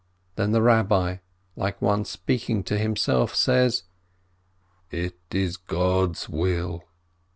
Then 0.35 0.51
the 0.51 0.63
Rabbi, 0.63 1.17
like 1.55 1.79
one 1.79 2.05
speaking 2.05 2.63
to 2.63 2.75
himself, 2.75 3.35
says: 3.35 3.83
"It 4.89 5.13
is 5.31 5.57
God's 5.57 6.27
will. 6.27 6.83